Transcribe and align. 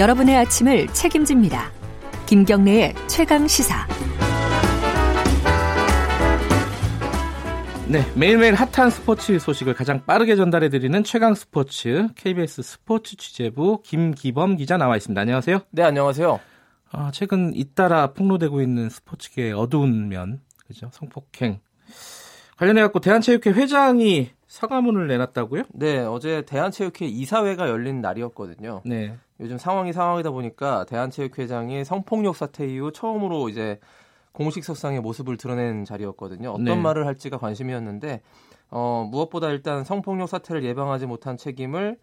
여러분의 0.00 0.34
아침을 0.34 0.86
책임집니다. 0.94 1.70
김경래의 2.24 2.94
최강 3.06 3.46
시사. 3.46 3.86
네, 7.86 8.00
매일매일 8.16 8.54
핫한 8.54 8.88
스포츠 8.88 9.38
소식을 9.38 9.74
가장 9.74 10.06
빠르게 10.06 10.36
전달해 10.36 10.70
드리는 10.70 11.04
최강 11.04 11.34
스포츠 11.34 12.08
KBS 12.14 12.62
스포츠 12.62 13.18
취재부 13.18 13.82
김기범 13.84 14.56
기자 14.56 14.78
나와 14.78 14.96
있습니다. 14.96 15.20
안녕하세요. 15.20 15.60
네, 15.70 15.82
안녕하세요. 15.82 16.40
아, 16.92 17.10
최근 17.12 17.54
잇따라 17.54 18.14
폭로되고 18.14 18.62
있는 18.62 18.88
스포츠계의 18.88 19.52
어두운 19.52 20.08
면, 20.08 20.40
그죠? 20.66 20.88
성폭행 20.94 21.60
관련해 22.56 22.80
갖고 22.80 23.00
대한체육회 23.00 23.50
회장이 23.50 24.30
사과문을 24.50 25.06
내놨다고요? 25.06 25.62
네, 25.74 26.00
어제 26.00 26.42
대한체육회 26.42 27.06
이사회가 27.06 27.68
열린 27.68 28.00
날이었거든요. 28.00 28.82
네. 28.84 29.16
요즘 29.38 29.58
상황이 29.58 29.92
상황이다 29.92 30.32
보니까 30.32 30.84
대한체육회장이 30.86 31.84
성폭력 31.84 32.34
사태 32.34 32.66
이후 32.66 32.90
처음으로 32.90 33.48
이제 33.48 33.78
공식 34.32 34.64
석상의 34.64 35.02
모습을 35.02 35.36
드러낸 35.36 35.84
자리였거든요. 35.84 36.50
어떤 36.50 36.64
네. 36.64 36.74
말을 36.74 37.06
할지가 37.06 37.38
관심이었는데 37.38 38.22
어, 38.70 39.06
무엇보다 39.08 39.50
일단 39.50 39.84
성폭력 39.84 40.28
사태를 40.28 40.64
예방하지 40.64 41.06
못한 41.06 41.36
책임을 41.36 41.96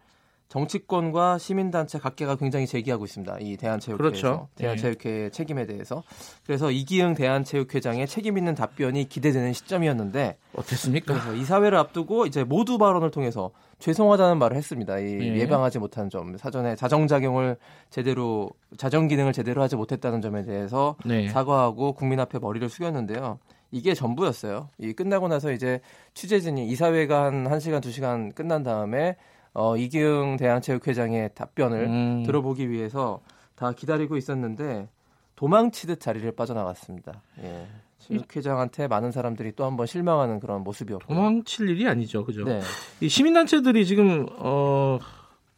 정치권과 0.48 1.36
시민단체 1.36 1.98
각계가 1.98 2.36
굉장히 2.36 2.66
제기하고 2.66 3.04
있습니다. 3.04 3.36
이 3.40 3.58
대한체육회에서 3.58 3.96
그렇죠. 3.98 4.48
대한체육회 4.54 5.10
네. 5.10 5.30
책임에 5.30 5.66
대해서 5.66 6.02
그래서 6.46 6.70
이기흥 6.70 7.12
대한체육회장의 7.12 8.06
책임 8.06 8.38
있는 8.38 8.54
답변이 8.54 9.06
기대되는 9.06 9.52
시점이었는데 9.52 10.38
어땠습니까? 10.58 11.14
그래서 11.14 11.34
이사회를 11.34 11.78
앞두고 11.78 12.26
이제 12.26 12.44
모두 12.44 12.78
발언을 12.78 13.10
통해서 13.10 13.50
죄송하다는 13.78 14.38
말을 14.38 14.56
했습니다. 14.56 14.98
이 14.98 15.04
네. 15.04 15.38
예방하지 15.38 15.78
못한 15.78 16.10
점, 16.10 16.36
사전에 16.36 16.76
자정작용을 16.76 17.56
제대로 17.90 18.50
자정 18.76 19.08
기능을 19.08 19.32
제대로 19.32 19.62
하지 19.62 19.76
못했다는 19.76 20.20
점에 20.20 20.44
대해서 20.44 20.96
네. 21.04 21.28
사과하고 21.28 21.92
국민 21.92 22.20
앞에 22.20 22.38
머리를 22.38 22.68
숙였는데요. 22.68 23.38
이게 23.70 23.94
전부였어요. 23.94 24.68
이 24.78 24.92
끝나고 24.92 25.28
나서 25.28 25.52
이제 25.52 25.80
취재진이 26.14 26.68
이사회가 26.68 27.24
한 27.24 27.44
1시간, 27.44 27.80
2시간 27.80 28.34
끝난 28.34 28.62
다음에 28.62 29.16
어, 29.52 29.76
이기흥 29.76 30.36
대한체육회장의 30.36 31.30
답변을 31.34 31.84
음. 31.84 32.22
들어보기 32.24 32.70
위해서 32.70 33.20
다 33.54 33.72
기다리고 33.72 34.16
있었는데 34.16 34.88
도망치듯 35.36 36.00
자리를 36.00 36.30
빠져나갔습니다. 36.32 37.22
예. 37.42 37.66
체육회장한테 38.08 38.88
많은 38.88 39.10
사람들이 39.12 39.52
또 39.56 39.64
한번 39.64 39.86
실망하는 39.86 40.40
그런 40.40 40.62
모습이었고 40.62 41.12
도망칠 41.12 41.68
일이 41.68 41.86
아니죠, 41.86 42.24
그죠? 42.24 42.44
네. 42.44 42.60
이 43.00 43.08
시민단체들이 43.08 43.86
지금 43.86 44.26
어, 44.38 44.98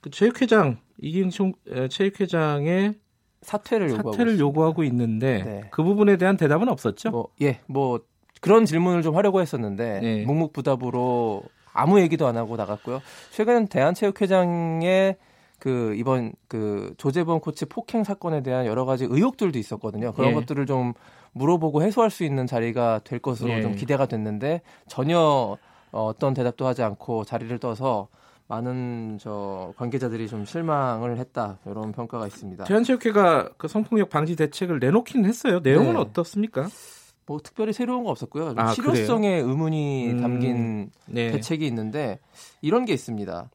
그 0.00 0.10
체육회장 0.10 0.78
이기흥 0.98 1.30
체육회장의 1.88 2.94
사퇴를, 3.42 3.90
사퇴를 3.90 4.38
요구하고, 4.38 4.84
있는데 4.84 5.42
네. 5.42 5.60
그 5.70 5.82
부분에 5.82 6.16
대한 6.18 6.36
대답은 6.36 6.68
없었죠? 6.68 7.10
뭐, 7.10 7.28
예, 7.40 7.60
뭐 7.66 8.00
그런 8.40 8.66
질문을 8.66 9.02
좀 9.02 9.16
하려고 9.16 9.40
했었는데 9.40 10.00
네. 10.00 10.24
묵묵부답으로 10.24 11.42
아무 11.72 12.00
얘기도 12.00 12.26
안 12.26 12.36
하고 12.36 12.56
나갔고요. 12.56 13.00
최근 13.30 13.66
대한체육회장의 13.66 15.16
그 15.58 15.94
이번 15.96 16.32
그 16.48 16.94
조재범 16.96 17.40
코치 17.40 17.66
폭행 17.66 18.02
사건에 18.02 18.42
대한 18.42 18.66
여러 18.66 18.84
가지 18.84 19.06
의혹들도 19.08 19.58
있었거든요. 19.58 20.12
그런 20.12 20.30
예. 20.30 20.34
것들을 20.34 20.66
좀 20.66 20.94
물어보고 21.32 21.82
해소할 21.82 22.10
수 22.10 22.24
있는 22.24 22.46
자리가 22.46 23.00
될 23.04 23.18
것으로 23.18 23.50
예. 23.50 23.62
좀 23.62 23.74
기대가 23.74 24.06
됐는데 24.06 24.62
전혀 24.88 25.56
어떤 25.92 26.34
대답도 26.34 26.66
하지 26.66 26.82
않고 26.82 27.24
자리를 27.24 27.56
떠서 27.58 28.08
많은 28.48 29.18
저 29.20 29.72
관계자들이 29.76 30.26
좀 30.26 30.44
실망을 30.44 31.18
했다 31.18 31.58
이런 31.66 31.92
평가가 31.92 32.26
있습니다. 32.26 32.64
대한체육회가 32.64 33.50
그 33.56 33.68
성폭력 33.68 34.10
방지 34.10 34.34
대책을 34.34 34.80
내놓긴 34.80 35.24
했어요. 35.24 35.60
내용은 35.60 35.94
네. 35.94 36.00
어떻습니까? 36.00 36.68
뭐 37.26 37.38
특별히 37.38 37.72
새로운 37.72 38.02
거 38.02 38.10
없었고요. 38.10 38.54
아, 38.56 38.72
실효성의? 38.72 39.42
의문이 39.42 40.10
음, 40.10 40.20
담긴 40.20 40.90
네. 41.06 41.30
대책이 41.30 41.64
있는데 41.68 42.18
이런 42.60 42.84
게 42.84 42.92
있습니다. 42.92 43.50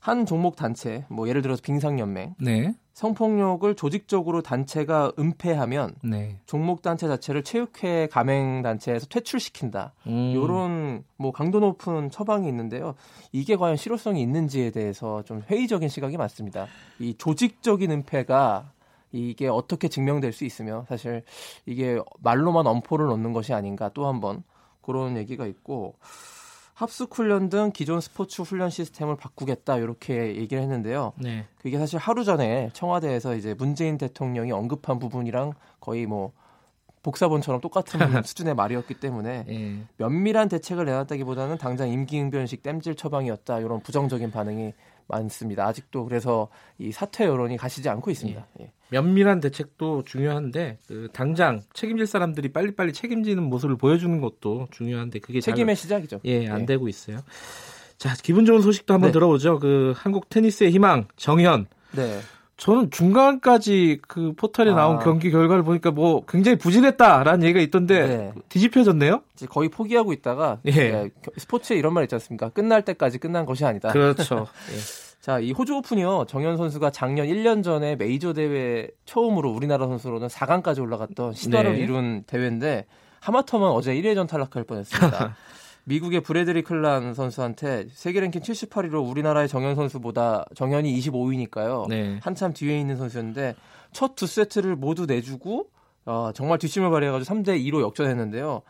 한 0.00 0.24
종목 0.24 0.56
단체, 0.56 1.04
뭐 1.08 1.28
예를 1.28 1.42
들어서 1.42 1.60
빙상연맹, 1.62 2.34
네. 2.38 2.74
성폭력을 2.94 3.74
조직적으로 3.76 4.42
단체가 4.42 5.12
은폐하면 5.18 5.94
네. 6.02 6.38
종목 6.46 6.82
단체 6.82 7.06
자체를 7.06 7.44
체육회 7.44 8.08
가맹 8.08 8.62
단체에서 8.62 9.06
퇴출시킨다. 9.06 9.92
음. 10.06 10.32
이런 10.34 11.04
뭐 11.16 11.32
강도 11.32 11.60
높은 11.60 12.10
처방이 12.10 12.48
있는데요. 12.48 12.94
이게 13.32 13.56
과연 13.56 13.76
실효성이 13.76 14.22
있는지에 14.22 14.70
대해서 14.70 15.22
좀 15.22 15.42
회의적인 15.50 15.88
시각이 15.88 16.16
많습니다. 16.16 16.66
이 16.98 17.14
조직적인 17.16 17.90
은폐가 17.90 18.72
이게 19.12 19.48
어떻게 19.48 19.88
증명될 19.88 20.32
수 20.32 20.44
있으며 20.44 20.86
사실 20.88 21.22
이게 21.66 21.98
말로만 22.22 22.66
엄포를 22.66 23.06
놓는 23.06 23.32
것이 23.32 23.52
아닌가 23.52 23.90
또 23.92 24.06
한번 24.06 24.42
그런 24.82 25.16
얘기가 25.16 25.46
있고 25.46 25.94
합숙 26.80 27.14
훈련 27.18 27.50
등 27.50 27.72
기존 27.74 28.00
스포츠 28.00 28.40
훈련 28.40 28.70
시스템을 28.70 29.16
바꾸겠다 29.16 29.76
이렇게 29.76 30.36
얘기를 30.36 30.62
했는데요. 30.62 31.12
네. 31.18 31.44
그게 31.58 31.76
사실 31.76 31.98
하루 31.98 32.24
전에 32.24 32.70
청와대에서 32.72 33.36
이제 33.36 33.52
문재인 33.52 33.98
대통령이 33.98 34.50
언급한 34.50 34.98
부분이랑 34.98 35.52
거의 35.78 36.06
뭐 36.06 36.32
복사본처럼 37.02 37.60
똑같은 37.60 37.98
수준의 38.24 38.54
말이었기 38.54 38.94
때문에 38.94 39.44
네. 39.46 39.84
면밀한 39.96 40.48
대책을 40.48 40.84
내놨다기보다는 40.84 41.58
당장 41.58 41.88
임기응변식 41.88 42.62
땜질 42.62 42.94
처방이었다 42.94 43.60
이런 43.60 43.80
부정적인 43.80 44.30
반응이 44.30 44.72
많습니다. 45.10 45.66
아직도 45.66 46.04
그래서 46.04 46.48
이 46.78 46.92
사퇴 46.92 47.24
여론이 47.24 47.56
가시지 47.56 47.88
않고 47.88 48.10
있습니다. 48.10 48.46
예. 48.60 48.64
예. 48.64 48.72
면밀한 48.90 49.40
대책도 49.40 50.04
중요한데 50.04 50.78
그 50.86 51.08
당장 51.12 51.62
책임질 51.74 52.06
사람들이 52.06 52.52
빨리빨리 52.52 52.92
책임지는 52.92 53.42
모습을 53.42 53.76
보여주는 53.76 54.20
것도 54.20 54.68
중요한데 54.70 55.18
그게 55.20 55.40
책임의 55.40 55.76
잘, 55.76 55.82
시작이죠. 55.82 56.20
예, 56.24 56.48
안 56.48 56.62
예. 56.62 56.66
되고 56.66 56.88
있어요. 56.88 57.18
자, 57.98 58.14
기분 58.22 58.46
좋은 58.46 58.62
소식도 58.62 58.94
한번 58.94 59.08
네. 59.08 59.12
들어보죠. 59.12 59.58
그 59.58 59.92
한국 59.96 60.28
테니스의 60.28 60.70
희망 60.70 61.06
정현. 61.16 61.66
네. 61.92 62.20
저는 62.60 62.90
중간까지 62.90 64.00
그 64.06 64.34
포털에 64.36 64.72
나온 64.74 64.96
아. 64.96 64.98
경기 64.98 65.30
결과를 65.30 65.62
보니까 65.62 65.90
뭐 65.90 66.22
굉장히 66.26 66.58
부진했다라는 66.58 67.42
얘기가 67.42 67.60
있던데 67.60 68.06
네. 68.06 68.32
뒤집혀졌네요. 68.50 69.22
이제 69.34 69.46
거의 69.46 69.70
포기하고 69.70 70.12
있다가 70.12 70.58
예. 70.66 70.72
예. 70.72 71.10
스포츠에 71.38 71.78
이런 71.78 71.94
말 71.94 72.04
있지 72.04 72.14
않습니까? 72.16 72.50
끝날 72.50 72.84
때까지 72.84 73.16
끝난 73.16 73.46
것이 73.46 73.64
아니다. 73.64 73.88
그렇죠. 73.90 74.46
예. 74.72 74.78
자, 75.22 75.38
이 75.38 75.52
호주 75.52 75.74
오픈이요. 75.76 76.26
정현 76.28 76.58
선수가 76.58 76.90
작년 76.90 77.28
1년 77.28 77.64
전에 77.64 77.96
메이저 77.96 78.34
대회 78.34 78.88
처음으로 79.06 79.50
우리나라 79.50 79.86
선수로는 79.86 80.28
4강까지 80.28 80.82
올라갔던 80.82 81.32
신화를 81.32 81.72
네. 81.72 81.78
이룬 81.78 82.24
대회인데 82.26 82.84
하마터면 83.20 83.70
어제 83.70 83.94
1회전 83.94 84.28
탈락할 84.28 84.64
뻔했습니다. 84.64 85.34
미국의 85.90 86.20
브래드리 86.20 86.62
클란 86.62 87.14
선수한테 87.14 87.86
세계 87.90 88.20
랭킹 88.20 88.42
78위로 88.42 89.08
우리나라의 89.10 89.48
정현 89.48 89.74
선수보다 89.74 90.44
정현이 90.54 90.96
25위니까요. 91.00 91.88
네. 91.88 92.20
한참 92.22 92.52
뒤에 92.52 92.78
있는 92.78 92.96
선수였는데 92.96 93.56
첫 93.92 94.14
두 94.14 94.26
세트를 94.28 94.76
모두 94.76 95.06
내주고 95.06 95.66
어, 96.06 96.30
정말 96.32 96.58
뒷심을 96.58 96.90
발휘해가지고 96.90 97.34
3대 97.34 97.60
2로 97.64 97.80
역전했는데요. 97.80 98.62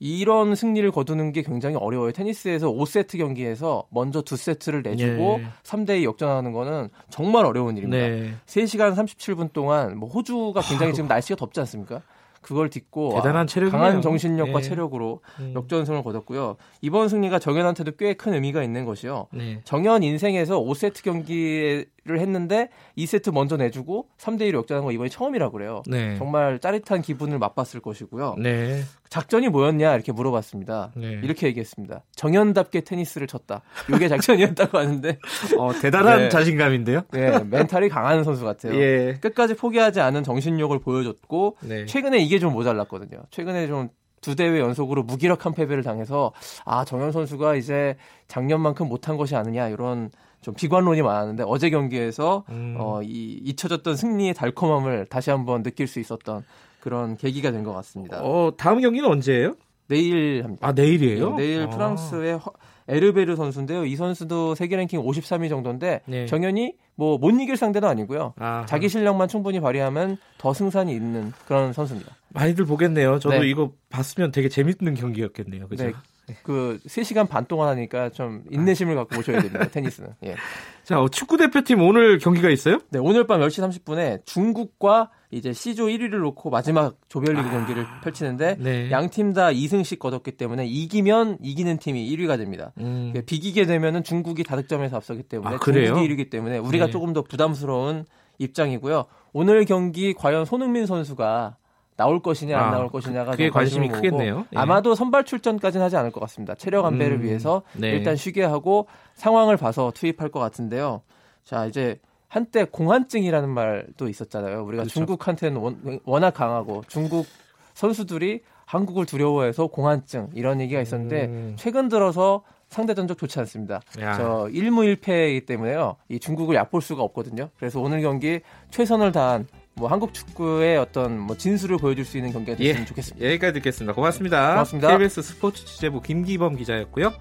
이런 0.00 0.54
승리를 0.54 0.88
거두는 0.92 1.32
게 1.32 1.42
굉장히 1.42 1.74
어려워요. 1.74 2.12
테니스에서 2.12 2.68
5세트 2.70 3.18
경기에서 3.18 3.88
먼저 3.90 4.22
두 4.22 4.36
세트를 4.36 4.82
내주고 4.82 5.38
네. 5.38 5.46
3대 5.64 6.00
2 6.02 6.04
역전하는 6.04 6.52
거는 6.52 6.90
정말 7.10 7.44
어려운 7.44 7.76
일입니다. 7.76 8.06
네. 8.06 8.34
3시간 8.46 8.94
37분 8.94 9.52
동안 9.52 9.98
뭐 9.98 10.08
호주가 10.08 10.60
굉장히 10.60 10.94
지금 10.94 11.08
날씨가 11.08 11.34
덥지 11.34 11.58
않습니까? 11.60 12.02
그걸 12.48 12.70
딛고 12.70 13.14
대단한 13.16 13.46
체력 13.46 13.70
강한 13.72 14.00
정신력과 14.00 14.60
네. 14.60 14.68
체력으로 14.68 15.20
음. 15.40 15.52
역전승을 15.54 16.02
거뒀고요. 16.02 16.56
이번 16.80 17.08
승리가 17.10 17.38
정현한테도 17.38 17.92
꽤 17.96 18.14
큰 18.14 18.32
의미가 18.32 18.62
있는 18.62 18.84
것이요. 18.86 19.26
네. 19.32 19.60
정현 19.64 20.02
인생에서 20.02 20.58
5세트 20.58 21.04
경기 21.04 21.84
를 22.08 22.20
했는데 22.20 22.70
2세트 22.96 23.32
먼저 23.32 23.56
내주고 23.58 24.08
3대 24.16 24.50
1로 24.50 24.54
역전한 24.56 24.82
거 24.82 24.92
이번이 24.92 25.10
처음이라고 25.10 25.52
그래요. 25.52 25.82
네. 25.86 26.16
정말 26.16 26.58
짜릿한 26.58 27.02
기분을 27.02 27.38
맛봤을 27.38 27.80
것이고요. 27.80 28.36
네. 28.38 28.80
작전이 29.10 29.48
뭐였냐 29.48 29.94
이렇게 29.94 30.10
물어봤습니다. 30.12 30.92
네. 30.96 31.20
이렇게 31.22 31.46
얘기했습니다. 31.48 32.04
정현답게 32.16 32.80
테니스를 32.82 33.26
쳤다. 33.26 33.60
이게 33.94 34.08
작전이었다고 34.08 34.78
하는데 34.78 35.18
어, 35.58 35.72
대단한 35.80 36.18
네. 36.18 36.28
자신감인데요. 36.30 37.02
네, 37.12 37.44
멘탈이 37.44 37.90
강한 37.90 38.24
선수 38.24 38.44
같아요. 38.44 38.74
예. 38.74 39.18
끝까지 39.20 39.54
포기하지 39.54 40.00
않은 40.00 40.24
정신력을 40.24 40.78
보여줬고 40.78 41.58
네. 41.60 41.84
최근에 41.84 42.18
이게 42.18 42.38
좀 42.38 42.54
모자랐거든요. 42.54 43.22
최근에 43.30 43.66
좀두 43.66 44.34
대회 44.34 44.58
연속으로 44.60 45.02
무기력한 45.02 45.52
패배를 45.52 45.82
당해서 45.82 46.32
아 46.64 46.84
정현 46.84 47.12
선수가 47.12 47.56
이제 47.56 47.96
작년만큼 48.28 48.88
못한 48.88 49.16
것이 49.18 49.36
아니냐 49.36 49.68
이런 49.68 50.10
좀 50.40 50.54
비관론이 50.54 51.02
많았는데 51.02 51.44
어제 51.46 51.70
경기에서 51.70 52.44
음. 52.50 52.76
어, 52.78 53.02
이 53.02 53.40
잊혀졌던 53.44 53.96
승리의 53.96 54.34
달콤함을 54.34 55.06
다시 55.06 55.30
한번 55.30 55.62
느낄 55.62 55.86
수 55.86 55.98
있었던 56.00 56.44
그런 56.80 57.16
계기가 57.16 57.50
된 57.50 57.64
것 57.64 57.72
같습니다. 57.74 58.20
어, 58.22 58.52
다음 58.56 58.80
경기는 58.80 59.08
언제예요? 59.08 59.54
내일 59.88 60.42
합니다. 60.44 60.66
아, 60.68 60.72
내일이에요? 60.72 61.30
네, 61.30 61.36
내일 61.36 61.62
아. 61.62 61.70
프랑스의 61.70 62.38
에르베르 62.86 63.36
선수인데요. 63.36 63.84
이 63.84 63.96
선수도 63.96 64.54
세계 64.54 64.76
랭킹 64.76 65.00
53위 65.02 65.48
정도인데 65.48 66.00
네. 66.06 66.26
정현이 66.26 66.74
뭐 66.94 67.18
못 67.18 67.30
이길 67.30 67.56
상대도 67.56 67.86
아니고요. 67.86 68.34
아하. 68.38 68.64
자기 68.66 68.88
실력만 68.88 69.28
충분히 69.28 69.60
발휘하면 69.60 70.16
더 70.38 70.52
승산이 70.54 70.92
있는 70.92 71.32
그런 71.46 71.72
선수입니다. 71.72 72.16
많이들 72.30 72.64
보겠네요. 72.64 73.18
저도 73.18 73.40
네. 73.40 73.48
이거 73.48 73.72
봤으면 73.90 74.30
되게 74.32 74.48
재밌는 74.48 74.94
경기였겠네요. 74.94 75.68
그죠? 75.68 75.84
네. 75.86 75.92
그 76.42 76.78
3시간 76.86 77.28
반 77.28 77.46
동안 77.46 77.68
하니까 77.68 78.10
좀 78.10 78.42
인내심을 78.50 78.94
갖고 78.94 79.16
보셔야 79.16 79.40
됩니다. 79.40 79.66
테니스는. 79.70 80.10
예. 80.24 80.36
자, 80.84 81.00
어, 81.00 81.08
축구 81.08 81.36
대표팀 81.36 81.82
오늘 81.82 82.18
경기가 82.18 82.48
있어요? 82.48 82.78
네, 82.90 82.98
오늘 82.98 83.26
밤 83.26 83.40
10시 83.40 83.84
30분에 83.84 84.24
중국과 84.24 85.10
이제 85.30 85.52
C조 85.52 85.86
1위를 85.86 86.20
놓고 86.20 86.48
마지막 86.48 86.96
조별리그 87.08 87.46
아, 87.46 87.50
경기를 87.50 87.86
펼치는데 88.02 88.56
네. 88.58 88.90
양팀 88.90 89.34
다 89.34 89.48
2승씩 89.48 89.98
거뒀기 89.98 90.32
때문에 90.32 90.66
이기면 90.66 91.38
이기는 91.42 91.76
팀이 91.76 92.08
1위가 92.16 92.38
됩니다. 92.38 92.72
음. 92.78 93.10
그러니까 93.12 93.20
비기게 93.26 93.66
되면은 93.66 94.04
중국이 94.04 94.42
다득점에서 94.44 94.96
앞서기 94.96 95.24
때문에 95.24 95.56
아, 95.56 95.58
중국이 95.58 96.08
1위기 96.08 96.30
때문에 96.30 96.56
우리가 96.58 96.86
네. 96.86 96.90
조금 96.90 97.12
더 97.12 97.22
부담스러운 97.22 98.06
입장이고요. 98.38 99.04
오늘 99.32 99.64
경기 99.66 100.14
과연 100.14 100.46
손흥민 100.46 100.86
선수가 100.86 101.56
나올 101.98 102.22
것이냐 102.22 102.56
안 102.56 102.68
아, 102.68 102.70
나올 102.70 102.88
것이냐가 102.90 103.32
그게 103.32 103.50
관심이 103.50 103.88
크겠네요. 103.88 104.46
예. 104.54 104.56
아마도 104.56 104.94
선발 104.94 105.24
출전까지는 105.24 105.84
하지 105.84 105.96
않을 105.96 106.12
것 106.12 106.20
같습니다. 106.20 106.54
체력 106.54 106.86
안배를 106.86 107.16
음, 107.16 107.22
위해서 107.24 107.62
네. 107.74 107.90
일단 107.90 108.14
쉬게 108.14 108.44
하고 108.44 108.86
상황을 109.14 109.56
봐서 109.56 109.90
투입할 109.92 110.28
것 110.30 110.38
같은데요. 110.38 111.02
자 111.42 111.66
이제 111.66 111.98
한때 112.28 112.64
공한증이라는 112.64 113.48
말도 113.48 114.08
있었잖아요. 114.08 114.64
우리가 114.64 114.84
그렇죠. 114.84 114.90
중국한테는 114.94 116.00
워낙 116.04 116.30
강하고 116.30 116.84
중국 116.86 117.26
선수들이 117.74 118.42
한국을 118.64 119.04
두려워해서 119.04 119.66
공한증 119.66 120.28
이런 120.34 120.60
얘기가 120.60 120.80
있었는데 120.80 121.24
음. 121.24 121.54
최근 121.56 121.88
들어서 121.88 122.44
상대 122.68 122.94
전적 122.94 123.18
좋지 123.18 123.40
않습니다. 123.40 123.80
야. 124.00 124.12
저 124.16 124.48
1무 124.52 124.96
1패이기 125.00 125.46
때문에요. 125.46 125.96
이 126.08 126.20
중국을 126.20 126.54
얕볼 126.54 126.80
수가 126.80 127.02
없거든요. 127.02 127.48
그래서 127.58 127.80
오늘 127.80 128.02
경기 128.02 128.40
최선을 128.70 129.10
다한 129.10 129.48
뭐 129.78 129.88
한국 129.88 130.12
축구의 130.12 130.76
어떤 130.76 131.18
뭐 131.18 131.36
진수를 131.36 131.78
보여줄 131.78 132.04
수 132.04 132.16
있는 132.16 132.32
경기가 132.32 132.56
됐으면 132.56 132.82
예, 132.82 132.84
좋겠습니다. 132.84 133.26
여기까지 133.26 133.52
듣겠습니다. 133.54 133.94
고맙습니다. 133.94 134.50
고맙습니다. 134.50 134.88
KBS 134.88 135.22
스포츠 135.22 135.64
취재부 135.64 136.02
김기범 136.02 136.56
기자였고요. 136.56 137.12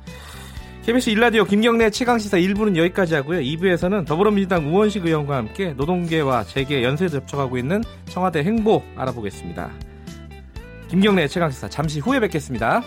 KBS 0.86 1.10
일라디오 1.10 1.44
김경래 1.44 1.90
최강시사 1.90 2.38
1부는 2.38 2.78
여기까지 2.78 3.16
하고요. 3.16 3.42
2부에서는 3.42 4.06
더불어민주당 4.06 4.74
우원식 4.74 5.06
의원과 5.06 5.36
함께 5.36 5.74
노동계와 5.74 6.46
재계 6.46 6.82
연쇄 6.82 7.10
접촉하고 7.10 7.58
있는 7.58 7.84
청와대 8.06 8.44
행보 8.44 8.82
알아보겠습니다. 8.96 9.70
김경래 10.88 11.28
최강시사 11.28 11.70
잠시 11.70 12.00
후에 12.00 12.20
뵙겠습니다. 12.22 12.84